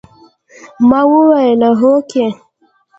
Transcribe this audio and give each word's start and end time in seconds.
ما 0.89 0.99
وويل 1.11 1.61
هوکې. 1.81 2.25